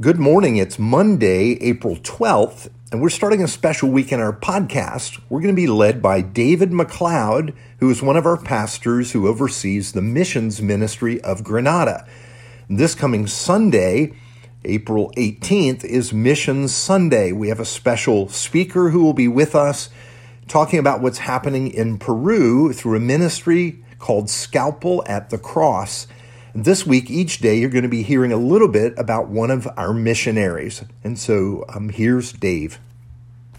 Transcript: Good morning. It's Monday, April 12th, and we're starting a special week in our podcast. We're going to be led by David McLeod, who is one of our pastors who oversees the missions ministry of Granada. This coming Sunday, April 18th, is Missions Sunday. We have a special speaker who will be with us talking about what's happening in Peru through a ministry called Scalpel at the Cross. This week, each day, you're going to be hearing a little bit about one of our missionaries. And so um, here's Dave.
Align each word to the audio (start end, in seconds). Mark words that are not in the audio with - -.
Good 0.00 0.20
morning. 0.20 0.58
It's 0.58 0.78
Monday, 0.78 1.54
April 1.60 1.96
12th, 1.96 2.70
and 2.92 3.02
we're 3.02 3.08
starting 3.08 3.42
a 3.42 3.48
special 3.48 3.90
week 3.90 4.12
in 4.12 4.20
our 4.20 4.32
podcast. 4.32 5.20
We're 5.28 5.40
going 5.40 5.52
to 5.52 5.60
be 5.60 5.66
led 5.66 6.00
by 6.00 6.20
David 6.20 6.70
McLeod, 6.70 7.52
who 7.80 7.90
is 7.90 8.00
one 8.00 8.16
of 8.16 8.24
our 8.24 8.36
pastors 8.36 9.10
who 9.10 9.26
oversees 9.26 9.90
the 9.90 10.00
missions 10.00 10.62
ministry 10.62 11.20
of 11.22 11.42
Granada. 11.42 12.06
This 12.70 12.94
coming 12.94 13.26
Sunday, 13.26 14.12
April 14.64 15.12
18th, 15.16 15.84
is 15.84 16.12
Missions 16.12 16.72
Sunday. 16.72 17.32
We 17.32 17.48
have 17.48 17.58
a 17.58 17.64
special 17.64 18.28
speaker 18.28 18.90
who 18.90 19.02
will 19.02 19.14
be 19.14 19.26
with 19.26 19.56
us 19.56 19.90
talking 20.46 20.78
about 20.78 21.00
what's 21.00 21.18
happening 21.18 21.72
in 21.72 21.98
Peru 21.98 22.72
through 22.72 22.98
a 22.98 23.00
ministry 23.00 23.82
called 23.98 24.30
Scalpel 24.30 25.02
at 25.08 25.30
the 25.30 25.38
Cross. 25.38 26.06
This 26.60 26.84
week, 26.84 27.08
each 27.08 27.38
day, 27.38 27.56
you're 27.56 27.70
going 27.70 27.84
to 27.84 27.88
be 27.88 28.02
hearing 28.02 28.32
a 28.32 28.36
little 28.36 28.66
bit 28.66 28.92
about 28.98 29.28
one 29.28 29.52
of 29.52 29.68
our 29.76 29.94
missionaries. 29.94 30.82
And 31.04 31.16
so 31.16 31.64
um, 31.68 31.88
here's 31.88 32.32
Dave. 32.32 32.80